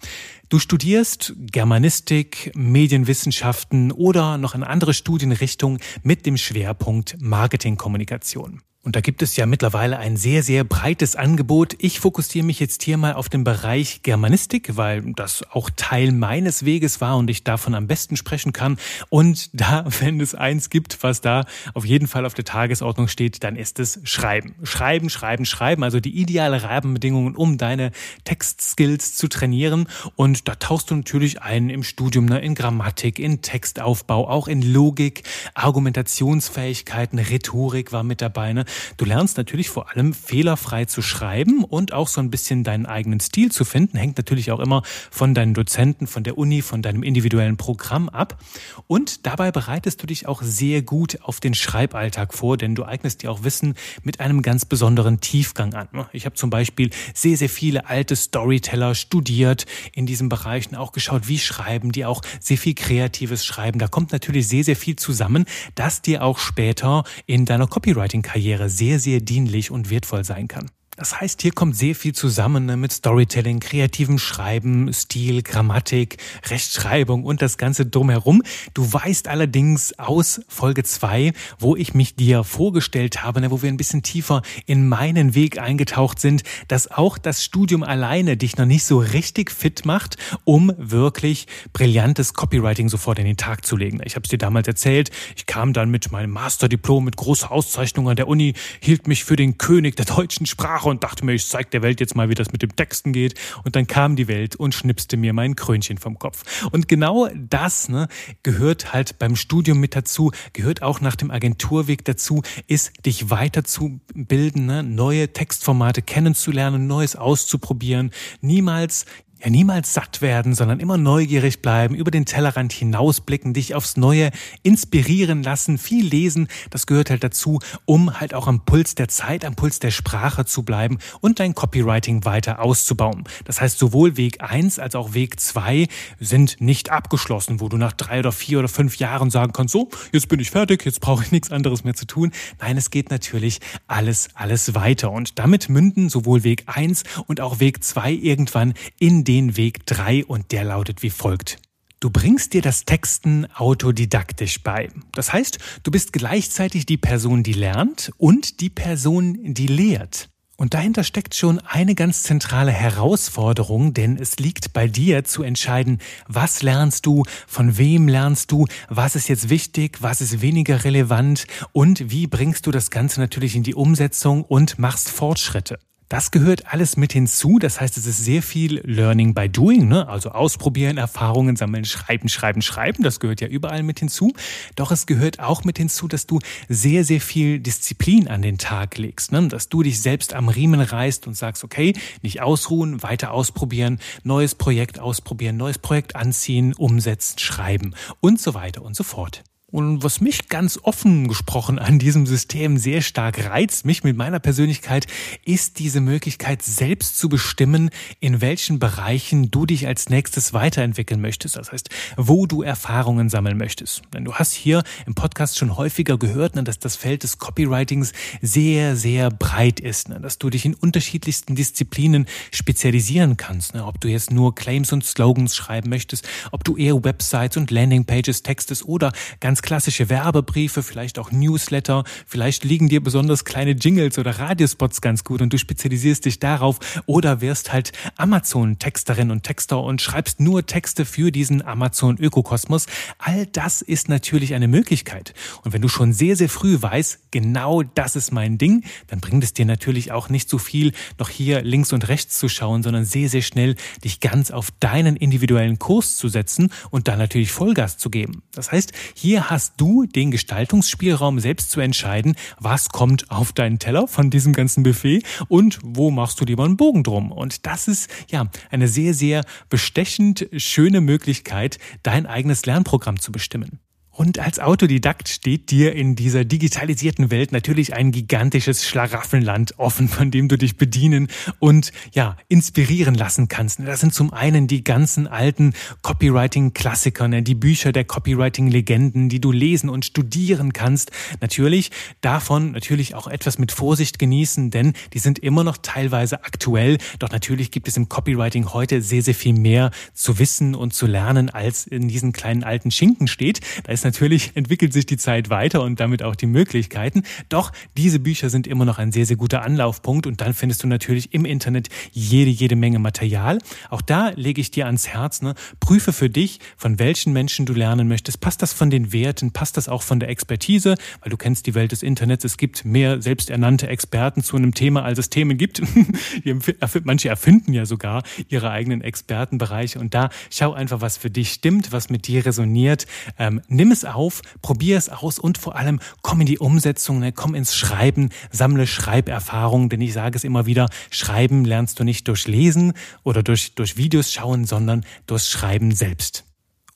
Du 0.49 0.59
studierst 0.59 1.35
Germanistik, 1.39 2.51
Medienwissenschaften 2.55 3.93
oder 3.93 4.37
noch 4.37 4.55
eine 4.55 4.67
andere 4.67 4.95
Studienrichtung 4.95 5.79
mit 6.03 6.27
dem 6.27 6.37
Schwerpunkt 6.37 7.17
Marketingkommunikation. 7.21 8.63
Und 8.85 8.97
da 8.97 9.01
gibt 9.01 9.23
es 9.23 9.35
ja 9.37 9.47
mittlerweile 9.47 9.99
ein 9.99 10.19
sehr, 10.19 10.43
sehr 10.43 10.63
breites 10.63 11.17
Angebot. 11.17 11.75
Ich 11.79 12.01
fokussiere 12.01 12.45
mich 12.45 12.61
jetzt 12.61 12.83
hier 12.83 12.99
mal 12.99 13.15
auf 13.15 13.31
den 13.31 13.43
Bereich 13.43 14.03
Germanistik, 14.03 14.77
weil 14.77 15.15
das 15.15 15.43
auch 15.51 15.71
Teil 15.75 16.13
meines 16.13 16.67
Weges 16.67 17.01
war 17.01 17.17
und 17.17 17.31
ich 17.31 17.45
davon 17.45 17.75
am 17.75 17.87
besten 17.87 18.19
sprechen 18.19 18.53
kann. 18.53 18.77
Und 19.09 19.49
da, 19.59 19.87
wenn 20.01 20.21
es 20.21 20.35
eins 20.35 20.69
gibt, 20.69 21.03
was 21.03 21.23
da 21.23 21.47
auf 21.73 21.87
jeden 21.87 22.07
Fall 22.07 22.27
auf 22.27 22.35
der 22.35 22.45
Tagesordnung 22.45 23.09
steht, 23.09 23.43
dann 23.43 23.57
ist 23.57 23.81
es 23.81 24.01
Schreiben. 24.05 24.55
Schreiben, 24.63 25.09
schreiben, 25.09 25.47
schreiben. 25.47 25.83
Also 25.83 25.99
die 25.99 26.21
ideale 26.21 26.63
Rahmenbedingungen, 26.63 27.37
um 27.37 27.57
deine 27.57 27.91
Textskills 28.25 29.17
zu 29.17 29.29
trainieren. 29.29 29.89
Und 30.15 30.47
da 30.47 30.57
tauchst 30.57 30.91
du 30.91 30.95
natürlich 30.95 31.41
ein 31.41 31.71
im 31.71 31.85
Studium, 31.85 32.27
ne, 32.27 32.41
in 32.41 32.55
Grammatik, 32.55 33.19
in 33.19 33.41
Textaufbau, 33.41 34.29
auch 34.29 34.47
in 34.47 34.61
Logik, 34.61 35.23
Argumentationsfähigkeiten, 35.55 37.19
Rhetorik 37.19 37.91
war 37.91 38.03
mit 38.03 38.21
dabei. 38.21 38.53
Ne? 38.53 38.67
Du 38.97 39.05
lernst 39.05 39.37
natürlich 39.37 39.69
vor 39.69 39.91
allem 39.91 40.13
fehlerfrei 40.13 40.85
zu 40.85 41.03
schreiben 41.03 41.65
und 41.65 41.93
auch 41.93 42.09
so 42.09 42.21
ein 42.21 42.31
bisschen 42.31 42.65
deinen 42.65 42.87
eigenen 42.87 43.21
Stil 43.21 43.51
zu 43.51 43.65
finden. 43.65 43.97
Hängt 43.97 44.17
natürlich 44.17 44.51
auch 44.51 44.61
immer 44.61 44.83
von 45.11 45.35
deinen 45.35 45.55
Dozenten, 45.55 46.07
von 46.07 46.25
der 46.25 46.39
Uni, 46.39 46.63
von 46.63 46.83
deinem 46.83 47.03
individuellen 47.03 47.57
Programm 47.57 48.09
ab. 48.09 48.39
Und 48.87 49.27
dabei 49.27 49.53
bereitest 49.53 50.03
du 50.03 50.07
dich 50.07 50.27
auch 50.27 50.43
sehr 50.43 50.83
gut 50.83 51.19
auf 51.23 51.41
den 51.41 51.55
Schreiballtag 51.55 52.35
vor, 52.35 52.57
denn 52.57 52.75
du 52.75 52.85
eignest 52.85 53.23
dir 53.23 53.31
auch 53.31 53.45
Wissen 53.45 53.75
mit 54.03 54.21
einem 54.21 54.43
ganz 54.43 54.65
besonderen 54.65 55.21
Tiefgang 55.21 55.75
an. 55.75 55.89
Ich 56.13 56.27
habe 56.27 56.35
zum 56.35 56.51
Beispiel 56.51 56.91
sehr, 57.15 57.37
sehr 57.37 57.49
viele 57.49 57.89
alte 57.89 58.17
Storyteller 58.17 58.95
studiert 58.95 59.67
in 59.93 60.07
diesen 60.07 60.29
Bereichen, 60.29 60.77
auch 60.77 60.93
geschaut, 60.93 61.29
wie 61.29 61.39
schreiben 61.39 61.93
die 61.93 62.05
auch 62.05 62.23
sehr 62.41 62.59
viel 62.59 62.75
kreatives 62.75 63.45
Schreiben. 63.45 63.79
Da 63.79 63.89
kommt 63.89 64.13
natürlich 64.13 64.49
sehr, 64.49 64.65
sehr 64.65 64.77
viel 64.77 64.97
zusammen, 64.97 65.45
das 65.75 66.03
dir 66.03 66.23
auch 66.23 66.39
später 66.39 67.05
in 67.27 67.45
deiner 67.45 67.67
Copywriting-Karriere 67.67 68.64
sehr, 68.69 68.99
sehr 68.99 69.21
dienlich 69.21 69.71
und 69.71 69.91
wertvoll 69.91 70.25
sein 70.25 70.49
kann. 70.49 70.71
Das 70.97 71.21
heißt, 71.21 71.43
hier 71.43 71.51
kommt 71.51 71.77
sehr 71.77 71.97
viel 71.97 72.15
zusammen 72.15 72.67
ne, 72.67 72.77
mit 72.77 72.93
Storytelling, 72.93 73.59
kreativem 73.59 74.19
Schreiben, 74.19 74.93
Stil, 74.93 75.43
Grammatik, 75.43 76.19
Rechtschreibung 76.47 77.25
und 77.25 77.43
das 77.43 77.59
Ganze 77.59 77.85
drumherum. 77.85 78.43
Du 78.75 78.93
weißt 78.93 79.27
allerdings 79.27 79.99
aus 79.99 80.43
Folge 80.47 80.85
zwei, 80.85 81.33
wo 81.59 81.75
ich 81.75 81.95
mich 81.95 82.15
dir 82.15 82.45
vorgestellt 82.45 83.25
habe, 83.25 83.41
ne, 83.41 83.51
wo 83.51 83.61
wir 83.61 83.71
ein 83.71 83.77
bisschen 83.77 84.05
tiefer 84.05 84.43
in 84.67 84.89
meinen 84.89 85.35
Weg 85.35 85.59
eingetaucht 85.59 86.21
sind, 86.21 86.45
dass 86.69 86.89
auch 86.89 87.19
das 87.19 87.43
Studium 87.43 87.83
alleine 87.83 88.37
dich 88.37 88.57
noch 88.57 88.67
nicht 88.67 88.85
so 88.85 88.99
richtig 88.99 89.51
fit 89.51 89.85
macht, 89.85 90.17
um 90.45 90.73
wirklich 90.79 91.49
brillantes 91.73 92.35
Copywriting 92.35 92.89
sofort 92.89 93.19
in 93.19 93.25
den 93.25 93.37
Tag 93.37 93.67
zu 93.67 93.77
legen. 93.77 94.01
Ich 94.05 94.15
habe 94.15 94.23
es 94.23 94.31
dir 94.31 94.39
damals 94.39 94.69
erzählt. 94.69 95.11
Ich 95.35 95.47
kam 95.47 95.73
dann 95.73 95.91
mit 95.91 96.13
meinem 96.13 96.31
Masterdiplom 96.31 97.05
mit 97.05 97.17
großer 97.17 97.51
Auszeichnung 97.51 98.09
an 98.09 98.15
der 98.15 98.29
Uni, 98.29 98.55
hielt 98.79 99.09
mich 99.09 99.25
für 99.25 99.35
den 99.35 99.59
König 99.59 99.97
der 99.97 100.05
deutschen 100.05 100.47
Sprache 100.47 100.84
Sprache 100.85 100.89
und 100.89 101.03
dachte 101.03 101.25
mir, 101.25 101.33
ich 101.33 101.49
zeig 101.49 101.71
der 101.71 101.83
Welt 101.83 102.01
jetzt 102.01 102.15
mal, 102.15 102.29
wie 102.29 102.35
das 102.35 102.53
mit 102.53 102.63
dem 102.63 102.77
Texten 102.77 103.13
geht. 103.13 103.39
Und 103.65 103.77
dann 103.77 103.87
kam 103.87 104.17
die 104.17 104.29
Welt 104.29 104.57
und 104.57 104.75
schnipste 104.75 105.17
mir 105.17 105.33
mein 105.33 105.57
Krönchen 105.57 105.99
vom 105.99 106.19
Kopf. 106.19 106.69
Und 106.71 106.89
genau 106.89 107.29
das 107.35 107.89
ne, 107.89 108.09
gehört 108.43 108.93
halt 108.93 109.19
beim 109.19 109.37
Studium 109.37 109.81
mit 109.81 109.97
dazu, 109.97 110.31
gehört 110.53 110.83
auch 110.83 111.01
nach 111.01 111.17
dem 111.17 111.31
Agenturweg 111.31 112.05
dazu, 112.05 112.43
ist 112.67 113.07
dich 113.07 113.31
weiterzubilden, 113.31 114.67
ne, 114.67 114.83
neue 114.83 115.33
Textformate 115.33 116.03
kennenzulernen, 116.03 116.87
Neues 116.87 117.17
auszuprobieren, 117.17 118.11
niemals 118.41 119.07
ja 119.43 119.51
niemals 119.51 119.93
satt 119.93 120.23
werden, 120.23 120.55
sondern 120.55 120.81
immer 120.81 120.97
neugierig 120.97 121.61
bleiben, 121.61 121.95
über 121.95 122.11
den 122.11 122.25
Tellerrand 122.25 122.73
hinausblicken, 122.73 123.53
dich 123.53 123.75
aufs 123.75 123.97
Neue 123.97 124.31
inspirieren 124.63 125.43
lassen, 125.43 125.79
viel 125.79 126.07
lesen, 126.07 126.49
das 126.71 126.87
gehört 126.87 127.11
halt 127.11 127.23
dazu, 127.23 127.61
um 127.85 128.19
halt 128.21 128.35
auch 128.35 128.47
am 128.47 128.65
Puls 128.65 128.95
der 128.95 129.09
Zeit, 129.09 129.45
am 129.45 129.55
Puls 129.55 129.81
der 129.81 129.91
Sprache 129.91 130.45
zu 130.45 130.63
bleiben 130.63 130.99
und 131.21 131.41
dein 131.41 131.55
Copywriting 131.55 132.25
weiter 132.25 132.61
auszubauen. 132.61 133.25
Das 133.45 133.61
heißt, 133.61 133.79
sowohl 133.79 134.17
Weg 134.17 134.41
eins 134.41 134.79
als 134.79 134.95
auch 134.95 135.15
Weg 135.15 135.39
zwei 135.41 135.89
sind 136.19 136.61
nicht 136.61 136.91
abgeschlossen, 136.91 137.61
wo 137.61 137.69
du 137.69 137.77
nach 137.77 137.93
drei 137.93 138.21
oder 138.21 138.33
vier 138.33 138.61
oder 138.61 138.69
fünf 138.69 138.97
Jahren 138.97 139.31
sagen 139.31 139.53
kannst, 139.53 139.73
so, 139.73 139.91
jetzt 140.13 140.29
bin 140.29 140.41
ich 140.41 140.51
fertig, 140.51 140.85
jetzt 140.85 141.01
brauche 141.01 141.23
ich 141.23 141.33
nichts 141.33 141.51
anderes 141.51 141.85
mehr 141.85 141.95
zu 141.95 142.07
tun. 142.07 142.33
Nein, 142.61 142.79
es 142.79 142.91
geht 142.91 143.11
natürlich 143.11 143.61
alles, 143.87 144.29
alles 144.35 144.75
weiter 144.75 145.13
und 145.13 145.39
damit 145.39 145.69
münden 145.69 146.09
sowohl 146.09 146.45
Weg 146.45 146.65
eins 146.67 147.03
und 147.27 147.41
auch 147.41 147.61
Weg 147.61 147.85
zwei 147.85 148.13
irgendwann 148.13 148.73
in 148.99 149.25
den 149.25 149.34
den 149.35 149.57
Weg 149.57 149.85
3 149.87 150.27
und 150.27 150.53
der 150.53 150.63
lautet 150.63 151.03
wie 151.03 151.11
folgt. 151.11 151.57
Du 151.99 152.09
bringst 152.09 152.53
dir 152.53 152.63
das 152.63 152.85
Texten 152.85 153.49
autodidaktisch 153.53 154.63
bei. 154.63 154.91
Das 155.11 155.33
heißt, 155.33 155.59
du 155.83 155.91
bist 155.91 156.13
gleichzeitig 156.13 156.87
die 156.87 156.99
Person, 156.99 157.43
die 157.43 157.53
lernt 157.53 158.13
und 158.17 158.61
die 158.61 158.71
Person, 158.71 159.37
die 159.43 159.67
lehrt. 159.67 160.29
Und 160.57 160.75
dahinter 160.75 161.03
steckt 161.03 161.35
schon 161.35 161.59
eine 161.59 161.97
ganz 161.97 162.23
zentrale 162.23 162.71
Herausforderung, 162.71 163.93
denn 163.93 164.19
es 164.19 164.37
liegt 164.39 164.73
bei 164.73 164.87
dir 164.87 165.25
zu 165.25 165.43
entscheiden, 165.43 165.99
was 166.29 166.63
lernst 166.63 167.05
du, 167.05 167.25
von 167.49 167.77
wem 167.77 168.07
lernst 168.07 168.53
du, 168.53 168.67
was 168.89 169.17
ist 169.17 169.29
jetzt 169.29 169.49
wichtig, 169.49 170.01
was 170.01 170.21
ist 170.21 170.43
weniger 170.43 170.85
relevant 170.85 171.49
und 171.73 172.09
wie 172.09 172.29
bringst 172.29 172.69
du 172.69 172.71
das 172.71 172.93
Ganze 172.93 173.19
natürlich 173.19 173.57
in 173.57 173.65
die 173.65 173.75
Umsetzung 173.75 174.45
und 174.45 174.79
machst 174.79 175.11
Fortschritte. 175.11 175.81
Das 176.15 176.31
gehört 176.31 176.73
alles 176.73 176.97
mit 176.97 177.13
hinzu. 177.13 177.59
Das 177.59 177.81
heißt, 177.81 177.97
es 177.97 178.07
ist 178.07 178.19
sehr 178.19 178.41
viel 178.41 178.81
Learning 178.85 179.35
by 179.35 179.49
Doing, 179.49 179.89
ne? 179.89 180.07
also 180.07 180.31
ausprobieren, 180.31 180.97
Erfahrungen 180.97 181.57
sammeln, 181.57 181.85
schreiben, 181.85 182.29
schreiben, 182.29 182.63
schreiben. 182.63 183.03
Das 183.03 183.19
gehört 183.19 183.41
ja 183.41 183.49
überall 183.49 183.83
mit 183.83 183.99
hinzu. 183.99 184.33
Doch 184.77 184.93
es 184.93 185.07
gehört 185.07 185.41
auch 185.41 185.65
mit 185.65 185.77
hinzu, 185.77 186.07
dass 186.07 186.29
du 186.29 186.39
sehr, 186.69 187.03
sehr 187.03 187.21
viel 187.21 187.59
Disziplin 187.59 188.29
an 188.29 188.43
den 188.43 188.59
Tag 188.59 188.97
legst. 188.97 189.33
Ne? 189.33 189.49
Dass 189.49 189.69
du 189.69 189.83
dich 189.83 190.01
selbst 190.01 190.35
am 190.35 190.49
Riemen 190.49 190.81
reißt 190.81 191.27
und 191.27 191.37
sagst, 191.37 191.65
okay, 191.65 191.95
nicht 192.23 192.41
ausruhen, 192.41 193.03
weiter 193.03 193.33
ausprobieren, 193.33 193.99
neues 194.23 194.55
Projekt 194.55 195.01
ausprobieren, 195.01 195.57
neues 195.57 195.79
Projekt 195.79 196.15
anziehen, 196.15 196.75
umsetzen, 196.75 197.41
schreiben 197.41 197.97
und 198.21 198.41
so 198.41 198.55
weiter 198.55 198.83
und 198.83 198.95
so 198.95 199.03
fort. 199.03 199.43
Und 199.75 200.05
was 200.05 200.21
mich 200.21 200.49
ganz 200.49 200.79
offen 200.81 201.27
gesprochen 201.27 201.81
an 201.81 201.99
diesem 201.99 202.27
System 202.27 202.79
sehr 202.79 203.03
stark 203.03 203.45
reizt, 203.45 203.85
mich 203.85 204.05
mit 204.05 204.17
meiner 204.17 204.39
Persönlichkeit, 204.39 205.09
ist 205.45 205.81
diese 205.81 206.01
Möglichkeit, 206.01 206.63
selbst 206.63 207.19
zu 207.19 207.29
bestimmen, 207.29 207.91
in 208.21 208.41
welchen 208.41 208.79
Bereichen 208.79 209.51
du 209.51 209.67
dich 209.67 209.89
als 209.89 210.11
nächstes 210.11 210.53
weiterentwickeln 210.53 211.21
möchtest. 211.21 211.57
Das 211.57 211.73
heißt, 211.73 211.89
wo 212.17 212.47
du 212.47 212.63
Erfahrungen 212.63 213.29
sammeln 213.29 213.59
möchtest. 213.59 214.03
Denn 214.15 214.25
du 214.25 214.35
hast 214.35 214.53
hier 214.53 214.85
im 215.07 215.17
Podcast 215.17 215.59
schon 215.59 215.77
häufiger 215.77 216.19
gehört, 216.19 216.55
ne, 216.55 216.63
dass 216.63 216.79
das 216.79 216.95
Feld 216.95 217.25
des 217.25 217.39
Copywritings 217.39 218.13
sehr, 218.41 218.95
sehr 218.95 219.29
breit 219.29 219.81
ist. 219.81 220.09
Ne, 220.09 220.21
dass 220.21 220.39
du 220.39 220.51
dich 220.51 220.67
in 220.67 220.75
unterschiedlichsten 220.75 221.57
Disziplinen 221.57 222.27
spezialisieren 222.53 223.37
kannst. 223.37 223.75
Ne, 223.75 223.85
ob 223.85 224.01
du 224.01 224.07
jetzt 224.07 224.31
nur 224.31 224.55
Claims 224.55 224.93
und 224.93 225.05
Slogans 225.05 225.57
schreiben 225.57 225.91
möchtest, 225.91 226.29
ob 226.53 226.63
du 226.63 226.77
eher 226.77 227.03
Websites 227.03 227.57
und 227.57 227.73
Landingpages 227.73 228.45
textest 228.45 228.85
oder 228.85 229.11
ganz 229.41 229.64
klassische 229.65 230.11
Werbebriefe, 230.11 230.83
vielleicht 230.83 231.19
auch 231.19 231.33
Newsletter, 231.33 232.05
vielleicht 232.27 232.65
liegen 232.65 232.91
dir 232.91 233.03
besonders 233.03 233.47
kleine 233.47 233.71
Jingles 233.71 234.19
oder 234.19 234.39
Radiospots 234.39 235.01
ganz 235.01 235.25
gut 235.25 235.41
und 235.41 235.55
du 235.55 235.59
spezialisierst 235.59 236.27
dich 236.27 236.39
darauf 236.39 236.79
oder 237.07 237.41
wirst 237.41 237.73
halt 237.73 237.93
Amazon-Texterin 238.19 239.31
und 239.31 239.43
Texter 239.43 239.83
und 239.83 240.03
schreibst 240.03 240.39
nur 240.39 240.67
Texte 240.67 241.07
für 241.07 241.33
diesen 241.33 241.65
Amazon-Ökokosmos. 241.65 242.85
All 243.17 243.47
das 243.47 243.81
ist 243.81 244.11
natürlich 244.11 244.53
eine 244.53 244.69
Möglichkeit. 244.69 245.33
Und 245.63 245.73
wenn 245.73 245.81
du 245.81 245.89
schon 245.89 246.13
sehr, 246.13 246.37
sehr 246.37 246.51
früh 246.51 246.77
weißt, 246.79 247.31
genau 247.31 247.83
das 247.83 248.17
ist 248.17 248.33
mein 248.33 248.59
Ding, 248.59 248.85
dann 249.07 249.21
bringt 249.21 249.45
es 249.45 249.55
dir 249.55 249.65
natürlich 249.65 250.13
auch 250.13 250.29
nicht 250.29 250.51
so 250.51 250.59
viel, 250.59 250.93
noch 251.19 251.31
hier 251.31 251.63
links 251.63 251.95
und 251.95 252.07
rechts 252.09 252.39
zu 252.39 252.51
schauen, 252.51 252.83
sondern 252.83 253.07
sehr, 253.07 253.31
sehr 253.31 253.41
schnell 253.41 253.77
dich 254.05 254.21
ganz 254.21 254.51
auf 254.51 254.73
deinen 254.79 255.17
individuellen 255.17 255.79
Kurs 255.79 256.19
zu 256.19 256.29
setzen 256.29 256.71
und 256.91 257.09
dann 257.09 257.19
natürlich 257.19 257.51
Vollgas 257.51 257.97
zu 257.97 258.11
geben. 258.11 258.43
Das 258.53 258.71
heißt, 258.71 258.93
hier 259.15 259.54
hast 259.55 259.75
du 259.77 260.05
den 260.05 260.33
Gestaltungsspielraum 260.33 261.39
selbst 261.39 261.71
zu 261.71 261.79
entscheiden, 261.79 262.35
was 262.59 262.89
kommt 262.89 263.31
auf 263.31 263.53
deinen 263.53 263.79
Teller 263.79 264.09
von 264.09 264.29
diesem 264.29 264.53
ganzen 264.53 264.83
Buffet 264.83 265.23
und 265.47 265.79
wo 265.85 266.11
machst 266.11 266.41
du 266.41 266.45
lieber 266.45 266.65
einen 266.65 266.77
Bogen 266.77 267.05
drum. 267.05 267.31
Und 267.31 267.65
das 267.65 267.87
ist 267.87 268.11
ja 268.29 268.49
eine 268.73 268.89
sehr, 268.89 269.15
sehr 269.15 269.45
bestechend 269.71 270.49
schöne 270.57 271.01
Möglichkeit, 271.01 271.79
dein 272.03 272.27
eigenes 272.27 272.67
Lernprogramm 272.67 273.21
zu 273.21 273.31
bestimmen. 273.31 273.79
Und 274.17 274.39
als 274.39 274.61
Autodidakt 274.61 275.29
steht 275.29 275.73
dir 275.73 275.93
in 275.93 276.15
dieser 276.15 276.45
digitalisierten 276.45 277.33
Welt 277.33 277.51
natürlich 277.51 277.95
ein 277.95 278.13
gigantisches 278.13 278.87
Schlaraffenland 278.87 279.77
offen, 279.81 280.07
von 280.09 280.31
dem 280.31 280.47
du 280.47 280.57
dich 280.57 280.77
bedienen 280.77 281.27
und 281.59 281.91
ja, 282.13 282.37
inspirieren 282.49 283.17
lassen 283.17 283.49
kannst. 283.49 283.81
Das 283.85 283.99
sind 283.99 284.15
zum 284.15 284.33
einen 284.33 284.69
die 284.69 284.85
ganzen 284.85 285.27
alten 285.27 285.73
Copywriting-Klassiker, 286.03 287.27
ne, 287.27 287.43
die 287.43 287.57
Bücher 287.57 287.91
der 287.91 288.05
Copywriting-Legenden, 288.05 289.29
die 289.29 289.41
du 289.41 289.51
lesen 289.51 289.91
und 289.91 290.05
studieren 290.05 290.73
kannst. 290.73 291.11
Natürlich 291.41 291.91
davon 292.21 292.71
natürlich 292.71 293.17
auch 293.17 293.27
etwas 293.27 293.59
mit 293.59 293.73
Vorsicht 293.73 294.21
genießen, 294.21 294.71
denn 294.71 294.93
die 295.13 295.19
sind 295.19 295.41
immer 295.41 295.65
noch 295.65 295.79
teilweise 295.79 296.45
aktuell. 296.45 296.99
Doch 297.19 297.31
natürlich 297.31 297.73
gibt 297.73 297.89
es 297.89 297.97
im 297.97 298.09
Copywriting 298.09 298.73
heute 298.73 299.03
sehr, 299.03 299.23
sehr 299.23 299.35
viel 299.35 299.55
mehr 299.55 299.91
zu 300.13 300.39
wissen 300.39 300.77
und 300.77 300.95
zu 300.95 301.09
lernen, 301.09 301.51
als 301.51 301.89
in 301.89 302.07
diesen 302.07 302.33
kleinen 302.33 302.63
alten 302.63 302.93
Schinken 302.93 303.27
steht. 303.27 303.59
Da 303.83 303.93
ist 303.93 304.04
natürlich 304.05 304.53
entwickelt 304.55 304.93
sich 304.93 305.07
die 305.07 305.17
Zeit 305.17 305.51
weiter 305.51 305.83
und 305.83 306.01
damit 306.01 306.23
auch 306.23 306.37
die 306.37 306.47
Möglichkeiten. 306.47 307.23
Doch 307.49 307.73
diese 307.97 308.19
Bücher 308.19 308.51
sind 308.51 308.67
immer 308.67 308.85
noch 308.85 308.99
ein 308.99 309.13
sehr, 309.13 309.27
sehr 309.27 309.37
guter 309.37 309.63
Anlaufpunkt 309.63 310.27
und 310.27 310.41
dann 310.41 310.55
findest 310.55 310.83
du 310.83 310.87
natürlich 310.87 311.33
im 311.35 311.45
Internet 311.45 311.89
jede, 312.13 312.51
jede 312.51 312.77
Menge 312.77 312.99
Material. 312.99 313.59
Auch 313.91 314.03
da 314.03 314.31
lege 314.37 314.61
ich 314.61 314.71
dir 314.71 314.87
ans 314.87 315.09
Herz, 315.09 315.43
ne? 315.43 315.55
prüfe 315.81 316.13
für 316.13 316.31
dich, 316.31 316.61
von 316.77 316.99
welchen 316.99 317.33
Menschen 317.33 317.67
du 317.67 317.73
lernen 317.73 318.09
möchtest. 318.09 318.41
Passt 318.41 318.63
das 318.63 318.73
von 318.73 318.91
den 318.91 319.13
Werten? 319.13 319.53
Passt 319.53 319.77
das 319.77 319.89
auch 319.89 320.03
von 320.03 320.21
der 320.21 320.29
Expertise? 320.29 320.97
Weil 321.21 321.31
du 321.31 321.37
kennst 321.37 321.67
die 321.67 321.75
Welt 321.75 321.93
des 321.93 322.03
Internets. 322.03 322.45
Es 322.45 322.57
gibt 322.57 322.85
mehr 322.85 323.23
selbsternannte 323.23 323.89
Experten 323.89 324.43
zu 324.43 324.57
einem 324.57 324.75
Thema, 324.75 325.03
als 325.05 325.19
es 325.19 325.31
Themen 325.31 325.57
gibt. 325.57 325.83
Manche 327.05 327.29
erfinden 327.29 327.73
ja 327.73 327.87
sogar 327.87 328.23
ihre 328.49 328.71
eigenen 328.71 329.01
Expertenbereiche 329.01 329.99
und 329.99 330.15
da 330.15 330.31
schau 330.51 330.73
einfach, 330.73 331.01
was 331.01 331.17
für 331.17 331.31
dich 331.31 331.53
stimmt, 331.53 331.93
was 331.93 332.11
mit 332.11 332.27
dir 332.27 332.45
resoniert. 332.45 333.07
Ähm, 333.39 333.61
nimm 333.69 333.91
es 333.95 334.05
auf, 334.05 334.43
probier 334.61 334.99
es 334.99 335.09
aus 335.09 335.39
und 335.39 335.57
vor 335.57 335.77
allem 335.77 336.01
komm 336.21 336.43
in 336.43 336.47
die 336.47 336.59
Umsetzung, 336.59 337.21
ne? 337.21 337.33
komm 337.33 337.55
ins 337.55 337.75
Schreiben, 337.75 338.29
sammle 338.51 338.87
Schreiberfahrung, 338.87 339.89
denn 339.89 340.03
ich 340.03 340.13
sage 340.13 340.37
es 340.37 340.45
immer 340.45 340.67
wieder, 340.67 340.91
Schreiben 341.11 341.65
lernst 341.65 341.99
du 341.99 342.05
nicht 342.05 342.29
durch 342.29 342.47
Lesen 342.47 342.93
oder 343.23 343.43
durch, 343.43 343.75
durch 343.75 343.97
Videos 343.97 344.33
schauen, 344.33 344.67
sondern 344.67 345.07
durch 345.27 345.45
Schreiben 345.45 345.93
selbst. 345.93 346.45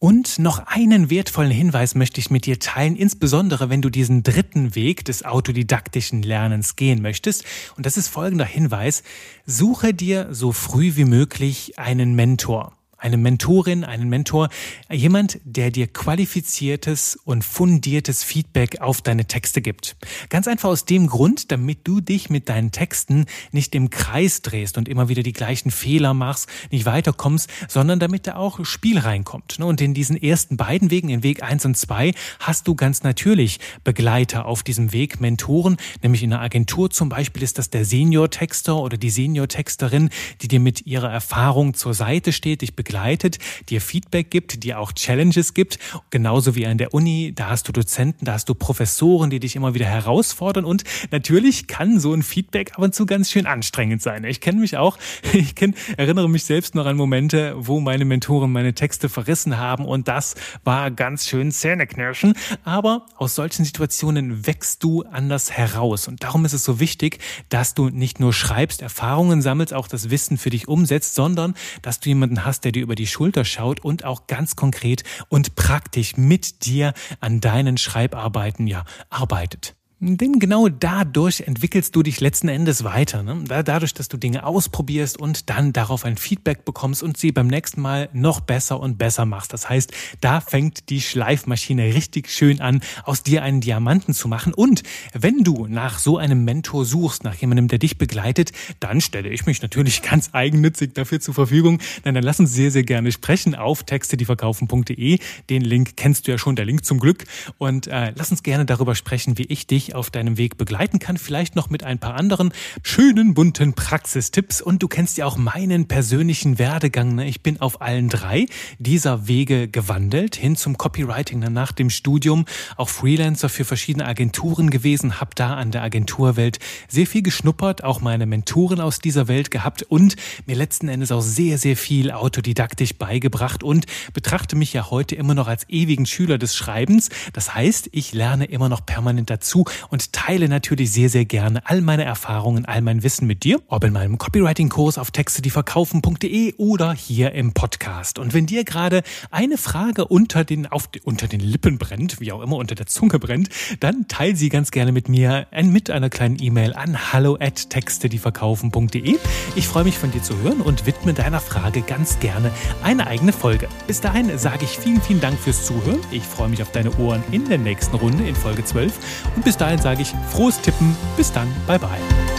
Und 0.01 0.39
noch 0.39 0.61
einen 0.67 1.11
wertvollen 1.11 1.51
Hinweis 1.51 1.97
möchte 1.97 2.21
ich 2.21 2.31
mit 2.31 2.47
dir 2.47 2.61
teilen, 2.61 2.95
insbesondere 2.95 3.69
wenn 3.69 3.83
du 3.83 3.91
diesen 3.91 4.23
dritten 4.23 4.77
Weg 4.77 5.05
des 5.05 5.25
autodidaktischen 5.25 6.23
Lernens 6.23 6.77
gehen 6.77 7.03
möchtest. 7.03 7.45
Und 7.77 7.85
das 7.85 7.97
ist 7.97 8.07
folgender 8.07 8.45
Hinweis. 8.45 9.03
Suche 9.45 9.95
dir 9.95 10.29
so 10.31 10.53
früh 10.53 10.95
wie 10.95 11.05
möglich 11.05 11.81
einen 11.81 12.15
Mentor 12.15 12.78
eine 12.99 13.17
Mentorin, 13.17 13.85
einen 13.85 14.09
Mentor, 14.09 14.49
jemand, 14.91 15.39
der 15.45 15.71
dir 15.71 15.87
qualifiziertes 15.87 17.17
und 17.25 17.45
fundiertes 17.45 18.25
Feedback 18.25 18.81
auf 18.81 19.01
deine 19.01 19.27
Texte 19.27 19.63
gibt. 19.63 19.97
Ganz 20.29 20.49
einfach 20.49 20.69
aus 20.69 20.85
dem 20.85 21.07
Grund, 21.07 21.53
damit 21.53 21.87
du 21.87 22.01
dich 22.01 22.29
mit 22.29 22.49
deinen 22.49 22.73
Texten 22.73 23.27
nicht 23.53 23.75
im 23.75 23.91
Kreis 23.91 24.43
drehst 24.43 24.77
und 24.79 24.89
immer 24.89 25.09
wieder 25.09 25.23
die 25.23 25.33
gleichen 25.33 25.71
Fehler 25.71 26.13
machst, 26.13 26.49
nicht 26.71 26.87
weiterkommst, 26.87 27.49
sondern 27.69 28.01
damit 28.01 28.27
da 28.27 28.35
auch 28.37 28.65
Spiel 28.65 28.99
reinkommt. 28.99 29.61
Und 29.61 29.81
in 29.81 29.95
diesen 29.95 30.17
ersten 30.17 30.57
beiden 30.57 30.91
Wegen, 30.91 31.09
in 31.09 31.23
Weg 31.23 31.43
eins 31.43 31.65
und 31.65 31.77
zwei, 31.77 32.15
hast 32.41 32.67
du 32.67 32.75
ganz 32.75 33.03
natürlich 33.05 33.61
Begleiter 33.85 34.47
auf 34.47 34.63
diesem 34.63 34.93
Weg, 34.93 35.21
Mentoren, 35.21 35.77
nämlich 36.03 36.23
in 36.23 36.33
einer 36.33 36.43
Agentur 36.43 36.91
zum 36.91 37.09
Beispiel 37.09 37.43
ist 37.43 37.59
das 37.59 37.71
der 37.71 37.85
Senior-Texter 37.85 38.77
oder 38.77 38.97
die 38.97 39.11
Senior-Texterin, 39.11 40.11
die 40.43 40.49
dir 40.49 40.61
mit 40.61 40.87
ihrer 40.87 41.11
Erfahrung 41.11 41.75
zur 41.75 41.95
Seite 41.95 42.33
steht, 42.33 42.63
dich 42.63 42.75
begleitet, 42.89 43.39
dir 43.69 43.83
Feedback 43.83 44.31
gibt, 44.31 44.65
dir 44.65 44.79
auch 44.79 44.93
Challenges 44.93 45.53
gibt, 45.53 45.79
genauso 46.09 46.55
wie 46.55 46.67
an 46.67 46.79
der 46.79 46.95
Uni, 46.95 47.33
da 47.35 47.51
hast 47.51 47.69
du 47.69 47.73
Dozenten, 47.73 48.25
da 48.25 48.33
hast 48.33 48.49
du 48.49 48.55
Professoren, 48.55 49.29
die 49.29 49.41
dich 49.41 49.57
immer 49.57 49.75
wieder 49.75 49.85
herausfordern. 49.85 50.65
Und 50.65 50.85
natürlich 51.11 51.67
kann 51.67 52.01
so 52.01 52.15
ein 52.15 52.23
Feedback 52.23 52.73
ab 52.73 52.79
und 52.79 52.95
zu 52.95 53.05
ganz 53.05 53.31
schön 53.31 53.45
anstrengend 53.45 54.01
sein. 54.01 54.25
Ich 54.25 54.41
kenne 54.41 54.61
mich 54.61 54.79
auch, 54.79 54.97
ich 55.35 55.55
kenn, 55.55 55.75
erinnere 55.99 56.31
mich 56.31 56.45
selbst 56.45 56.75
noch 56.75 56.87
an 56.87 56.97
Momente, 56.97 57.55
wo 57.59 57.79
meine 57.79 58.07
Mentoren 58.07 58.51
meine 58.51 58.73
Texte 58.73 59.11
verrissen 59.11 59.59
haben. 59.59 59.85
Und 59.85 60.09
das 60.09 60.35
war 60.65 60.91
ganz 60.91 61.27
schön 61.27 61.53
Zähneknirschen, 61.53 62.33
aber 62.65 63.05
aus 63.17 63.35
solchen 63.35 63.67
Situationen 63.67 64.47
wächst 64.47 64.83
du 64.83 65.03
anders 65.03 65.53
heraus. 65.53 66.09
Und 66.09 66.23
darum 66.23 66.47
ist 66.47 66.55
es 66.55 66.65
so 66.65 66.81
wichtig, 66.81 67.19
dass 67.51 67.75
du 67.75 67.91
nicht 67.91 68.19
nur 68.19 68.33
schreibst, 68.33 68.81
Erfahrungen 68.81 69.43
sammelst, 69.43 69.75
auch 69.75 69.89
das 69.89 70.09
Wissen 70.09 70.39
für 70.39 70.49
dich 70.49 70.69
umsetzt, 70.69 71.15
sondern 71.15 71.53
dass 71.83 72.01
du 72.01 72.09
jemanden 72.09 72.47
hast, 72.47 72.65
der 72.65 72.78
dir 72.79 72.83
über 72.83 72.95
die 72.95 73.07
Schulter 73.07 73.45
schaut 73.45 73.81
und 73.81 74.05
auch 74.05 74.27
ganz 74.27 74.57
konkret 74.57 75.05
und 75.29 75.55
praktisch 75.55 76.17
mit 76.17 76.65
dir 76.65 76.95
an 77.21 77.41
deinen 77.41 77.77
Schreibarbeiten 77.77 78.67
ja 78.67 78.85
arbeitet. 79.11 79.78
Denn 80.01 80.39
genau 80.39 80.69
dadurch 80.69 81.41
entwickelst 81.41 81.97
du 81.97 82.05
dich 82.05 82.21
letzten 82.21 82.47
Endes 82.47 82.85
weiter. 82.85 83.25
Ne? 83.25 83.43
Dadurch, 83.65 83.95
dass 83.95 84.07
du 84.07 84.17
Dinge 84.17 84.47
ausprobierst 84.47 85.19
und 85.19 85.51
dann 85.51 85.73
darauf 85.73 86.05
ein 86.05 86.17
Feedback 86.17 86.65
bekommst 86.65 87.03
und 87.03 87.17
sie 87.17 87.33
beim 87.33 87.49
nächsten 87.49 87.81
Mal 87.81 88.09
noch 88.13 88.39
besser 88.39 88.79
und 88.79 88.97
besser 88.97 89.27
machst. 89.27 89.53
Das 89.53 89.69
heißt, 89.69 89.93
da 90.21 90.41
fängt 90.41 90.89
die 90.91 91.01
Schleifmaschine 91.01 91.95
richtig 91.95 92.31
schön 92.31 92.61
an, 92.61 92.81
aus 93.03 93.25
dir 93.25 93.43
einen 93.43 93.61
Diamanten 93.61 94.15
zu 94.15 94.29
machen. 94.29 94.55
Und 94.55 94.85
wenn 95.15 95.43
du 95.43 95.67
nach 95.67 95.99
so 95.99 96.17
einem 96.17 96.45
Mentor 96.45 96.85
suchst, 96.85 97.25
nach 97.25 97.35
jemandem, 97.35 97.67
der 97.67 97.81
dich 97.81 97.99
begleitet, 97.99 98.53
dann 98.79 99.01
stelle 99.01 99.31
ich 99.31 99.47
mich 99.47 99.63
natürlich 99.63 100.03
ganz 100.03 100.31
eigennützig 100.31 100.95
dafür 100.95 101.19
zur 101.19 101.35
Verfügung. 101.35 101.81
Denn 102.05 102.15
dann 102.15 102.23
lass 102.23 102.39
uns 102.39 102.53
sehr, 102.53 102.71
sehr 102.71 102.85
gerne 102.85 103.11
sprechen 103.11 103.57
auf 103.57 103.83
textedieverkaufen.de. 103.83 105.19
Den 105.51 105.63
Link 105.63 105.97
kennst 105.97 106.29
du 106.29 106.31
ja 106.31 106.39
schon, 106.39 106.55
der 106.55 106.67
Link 106.67 106.85
zum 106.85 107.01
Glück. 107.01 107.25
Und 107.59 107.89
äh, 107.89 108.13
lass 108.15 108.31
uns 108.31 108.45
gerne 108.45 108.65
darüber 108.65 108.95
sprechen, 108.95 109.39
wie 109.39 109.47
ich 109.47 109.67
dich 109.67 109.88
dich 109.89 109.95
auf 109.95 110.11
deinem 110.11 110.37
Weg 110.37 110.57
begleiten 110.57 110.99
kann, 110.99 111.17
vielleicht 111.17 111.57
noch 111.57 111.71
mit 111.71 111.83
ein 111.83 111.99
paar 111.99 112.15
anderen 112.15 112.53
schönen, 112.83 113.35
bunten 113.35 113.73
Praxistipps. 113.73 114.61
Und 114.61 114.83
du 114.83 114.89
kennst 114.89 115.17
ja 115.17 115.27
auch 115.27 115.37
meinen 115.37 115.89
persönlichen 115.89 116.59
Werdegang. 116.59 117.15
Ne? 117.15 117.27
Ich 117.29 117.43
bin 117.43 117.61
auf 117.61 117.81
allen 117.81 118.09
drei 118.09 118.47
dieser 118.79 119.27
Wege 119.29 119.69
gewandelt, 119.69 120.37
hin 120.37 120.57
zum 120.57 120.77
Copywriting 120.77 121.41
ne? 121.41 121.51
nach 121.51 121.73
dem 121.73 121.91
Studium, 121.91 122.45
auch 122.77 122.89
Freelancer 122.89 123.49
für 123.49 123.65
verschiedene 123.65 124.07
Agenturen 124.07 124.71
gewesen, 124.71 125.21
habe 125.21 125.31
da 125.35 125.55
an 125.55 125.71
der 125.71 125.83
Agenturwelt 125.83 126.59
sehr 126.89 127.07
viel 127.07 127.23
geschnuppert, 127.23 127.83
auch 127.85 128.01
meine 128.01 128.27
Mentoren 128.27 128.81
aus 128.81 128.99
dieser 128.99 129.29
Welt 129.29 129.51
gehabt 129.51 129.83
und 129.83 130.17
mir 130.47 130.57
letzten 130.57 130.89
Endes 130.89 131.13
auch 131.13 131.23
sehr, 131.23 131.59
sehr 131.59 131.77
viel 131.77 132.11
autodidaktisch 132.11 132.95
beigebracht 132.97 133.63
und 133.63 133.87
betrachte 134.13 134.57
mich 134.57 134.73
ja 134.73 134.91
heute 134.91 135.15
immer 135.15 135.35
noch 135.35 135.49
als 135.49 135.69
ewigen 135.69 136.07
Schüler 136.07 136.39
des 136.39 136.57
Schreibens. 136.57 137.09
Das 137.33 137.55
heißt, 137.55 137.89
ich 137.93 138.13
lerne 138.13 138.45
immer 138.47 138.69
noch 138.69 138.85
permanent 138.85 139.31
dazu 139.31 139.65
und 139.91 140.13
teile 140.13 140.49
natürlich 140.49 140.93
sehr, 140.93 141.09
sehr 141.09 141.25
gerne 141.25 141.63
all 141.65 141.81
meine 141.81 142.05
Erfahrungen, 142.05 142.65
all 142.65 142.83
mein 142.83 143.03
Wissen 143.03 143.27
mit 143.27 143.45
dir, 143.45 143.61
ob 143.69 143.85
in 143.85 143.93
meinem 143.93 144.19
Copywriting-Kurs 144.19 144.99
auf 144.99 145.11
texte, 145.11 145.43
die 145.43 145.51
verkaufen.de 145.51 146.55
oder 146.57 146.93
hier 146.93 147.33
im 147.33 147.53
Podcast. 147.53 148.19
Und 148.19 148.35
wenn 148.35 148.47
dir 148.47 148.65
gerade 148.65 149.03
eine 149.31 149.59
Frage 149.59 150.07
unter 150.07 150.45
den, 150.45 150.67
auf, 150.67 150.89
unter 151.05 151.29
den 151.29 151.41
Lippen 151.41 151.79
brennt, 151.79 152.21
wie 152.21 152.33
auch 152.33 152.43
immer 152.43 152.57
unter 152.57 152.75
der 152.75 152.87
Zunge 152.87 153.19
brennt, 153.19 153.49
dann 153.81 154.09
teile 154.09 154.37
sie 154.37 154.49
ganz 154.49 154.71
gerne 154.71 154.93
mit 154.93 155.09
mir 155.09 155.47
mit 155.63 155.91
einer 155.91 156.11
kleinen 156.11 156.37
E-Mail 156.41 156.75
an 156.75 157.13
hallo 157.13 157.37
at 157.41 157.71
texte, 157.71 158.09
die 158.09 158.19
verkaufen.de. 158.19 159.19
Ich 159.57 159.69
freue 159.69 159.85
mich 159.85 159.99
von 159.99 160.11
dir 160.11 160.23
zu 160.23 160.37
hören 160.43 160.61
und 160.61 160.87
widme 160.87 161.15
deiner 161.15 161.41
Frage 161.41 161.83
ganz 161.83 162.19
gerne 162.21 162.51
eine 162.83 163.07
eigene 163.07 163.33
Folge. 163.33 163.69
Bis 163.87 164.01
dahin 164.01 164.39
sage 164.39 164.65
ich 164.65 164.79
vielen, 164.79 165.01
vielen 165.01 165.21
Dank 165.21 165.39
fürs 165.39 165.67
Zuhören. 165.67 166.01
Ich 166.11 166.23
freue 166.23 166.49
mich 166.49 166.63
auf 166.63 166.73
deine 166.73 166.97
Ohren 166.99 167.23
in 167.31 167.49
der 167.49 167.59
nächsten 167.59 167.97
Runde 167.97 168.27
in 168.27 168.35
Folge 168.35 168.65
12 168.65 168.93
und 169.37 169.45
bis 169.45 169.57
dahin 169.69 169.83
sage 169.83 170.03
ich 170.03 170.15
frohes 170.31 170.61
Tippen. 170.61 170.97
Bis 171.17 171.31
dann. 171.31 171.49
Bye 171.67 171.79
bye. 171.79 172.38